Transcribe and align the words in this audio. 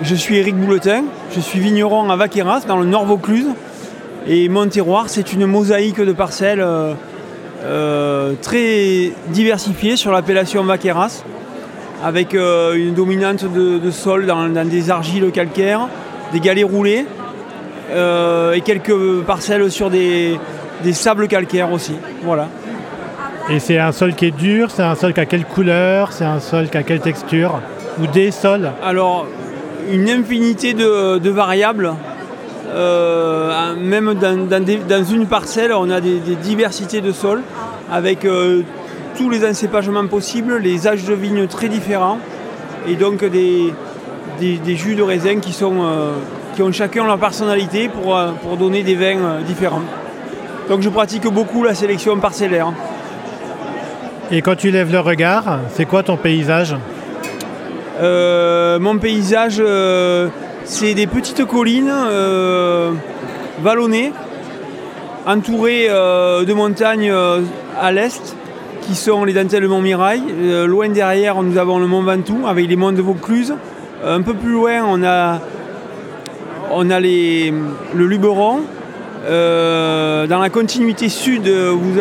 Je 0.00 0.14
suis 0.14 0.36
Eric 0.36 0.54
Bouletin, 0.54 1.04
je 1.34 1.40
suis 1.40 1.58
vigneron 1.58 2.08
à 2.08 2.14
Vaqueras, 2.14 2.62
dans 2.68 2.76
le 2.76 2.86
Nord 2.86 3.04
Vaucluse. 3.04 3.48
Et 4.28 4.48
mon 4.48 4.68
terroir, 4.68 5.06
c'est 5.08 5.32
une 5.32 5.44
mosaïque 5.46 6.00
de 6.00 6.12
parcelles 6.12 6.60
euh, 6.60 6.94
euh, 7.64 8.34
très 8.40 9.12
diversifiée 9.28 9.96
sur 9.96 10.12
l'appellation 10.12 10.62
Vaqueras, 10.62 11.24
avec 12.04 12.34
euh, 12.34 12.74
une 12.74 12.94
dominante 12.94 13.44
de, 13.52 13.90
sol 13.90 14.26
dans, 14.26 14.48
des 14.66 14.90
argiles 14.90 15.32
calcaires, 15.32 15.88
des 16.32 16.38
galets 16.38 16.64
roulés, 16.64 17.04
et 17.90 18.60
quelques 18.60 19.22
parcelles 19.26 19.68
sur 19.70 19.90
des, 19.90 20.38
des 20.84 20.92
sables 20.92 21.26
calcaires 21.26 21.72
aussi. 21.72 21.94
Voilà. 22.22 22.48
Et 23.50 23.58
c'est 23.58 23.78
un 23.78 23.92
sol 23.92 24.14
qui 24.14 24.26
est 24.26 24.36
dur, 24.36 24.70
c'est 24.70 24.82
un 24.82 24.94
sol 24.94 25.12
qui 25.12 25.20
a 25.20 25.26
quelle 25.26 25.44
couleur, 25.44 26.12
c'est 26.12 26.24
un 26.24 26.38
sol 26.38 26.68
qui 26.68 26.76
a 26.76 26.82
quelle 26.82 27.00
texture 27.00 27.60
Ou 28.00 28.06
des 28.06 28.30
sols? 28.30 28.70
Alors, 28.84 29.26
une 29.92 30.08
infinité 30.10 30.74
de, 30.74 31.30
variables. 31.30 31.94
Euh, 32.70 33.74
même 33.76 34.14
dans, 34.14 35.04
une 35.04 35.26
parcelle, 35.26 35.72
on 35.72 35.90
a 35.90 36.00
des, 36.00 36.18
diversités 36.42 37.00
de 37.00 37.12
sols 37.12 37.42
avec 37.90 38.24
euh, 38.24 38.62
tous 39.16 39.30
les 39.30 39.48
encépagements 39.48 40.06
possibles, 40.06 40.58
les 40.58 40.86
âges 40.86 41.04
de 41.04 41.14
vigne 41.14 41.46
très 41.46 41.68
différents 41.68 42.18
et 42.86 42.94
donc 42.94 43.24
des, 43.24 43.72
jus 44.40 44.94
de 44.94 45.02
raisin 45.02 45.40
qui, 45.40 45.52
sont, 45.52 45.76
euh, 45.82 46.12
qui 46.54 46.62
ont 46.62 46.72
chacun 46.72 47.04
leur 47.04 47.18
personnalité 47.18 47.88
pour, 47.88 48.18
pour 48.42 48.56
donner 48.56 48.82
des 48.82 48.94
vins 48.94 49.40
différents. 49.46 49.82
Donc 50.68 50.82
je 50.82 50.90
pratique 50.90 51.26
beaucoup 51.26 51.64
la 51.64 51.74
sélection 51.74 52.18
parcellaire. 52.18 52.72
Et 54.30 54.42
quand 54.42 54.56
tu 54.56 54.70
lèves 54.70 54.92
le 54.92 55.00
regard, 55.00 55.60
c'est 55.72 55.86
quoi 55.86 56.02
ton 56.02 56.18
paysage? 56.18 56.76
Mon 58.00 58.98
paysage, 58.98 59.60
euh, 59.60 60.28
c'est 60.64 60.94
des 60.94 61.06
petites 61.06 61.44
collines 61.44 61.92
euh, 61.92 62.92
vallonnées, 63.60 64.12
entourées 65.26 65.88
de 65.88 66.52
montagnes 66.52 67.12
à 67.78 67.92
l'est, 67.92 68.36
qui 68.82 68.94
sont 68.94 69.24
les 69.24 69.32
dentelles 69.32 69.64
de 69.64 69.68
Montmirail. 69.68 70.22
loin 70.66 70.88
derrière, 70.88 71.42
nous 71.42 71.58
avons 71.58 71.78
le 71.78 71.86
Mont 71.86 72.02
Ventoux, 72.02 72.46
avec 72.46 72.68
les 72.68 72.76
monts 72.76 72.92
de 72.92 73.02
Vaucluse. 73.02 73.54
un 74.04 74.22
peu 74.22 74.34
plus 74.34 74.52
loin, 74.52 74.84
on 74.86 75.02
a, 75.02 75.40
on 76.70 76.88
a 76.88 77.00
les, 77.00 77.52
le 77.94 78.06
Luberon. 78.06 78.60
dans 79.26 80.40
la 80.40 80.50
continuité 80.50 81.08
sud, 81.08 81.50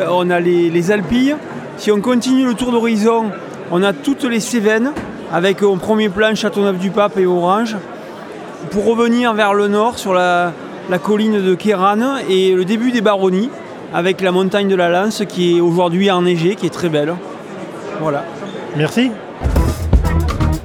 on 0.10 0.30
a 0.30 0.40
les, 0.40 0.70
les 0.70 0.92
Alpilles. 0.92 1.36
Si 1.78 1.92
on 1.92 2.02
continue 2.02 2.46
le 2.46 2.54
tour 2.54 2.72
d'horizon, 2.72 3.26
on 3.72 3.84
a 3.84 3.94
toutes 3.94 4.24
les 4.24 4.40
Cévennes, 4.40 4.94
avec 5.32 5.64
au 5.64 5.76
premier 5.76 6.10
plan 6.10 6.34
Châteauneuf-du-Pape 6.36 7.18
et 7.18 7.26
Orange. 7.26 7.76
Pour 8.72 8.86
revenir 8.86 9.34
vers 9.34 9.54
le 9.54 9.68
nord, 9.68 9.98
sur 9.98 10.14
la, 10.14 10.54
colline 11.04 11.42
de 11.42 11.56
Kéran 11.56 12.18
et 12.30 12.54
le 12.54 12.66
début 12.66 12.92
des 12.92 13.02
Baronnies, 13.02 13.50
avec 13.94 14.22
la 14.22 14.32
montagne 14.32 14.68
de 14.68 14.76
la 14.76 14.90
Lance 14.90 15.24
qui 15.28 15.58
est 15.58 15.62
aujourd'hui 15.62 16.10
enneigée, 16.12 16.56
qui 16.56 16.66
est 16.66 16.72
très 16.72 16.90
belle. 16.90 17.14
Voilà. 18.02 18.24
Merci. 18.76 19.12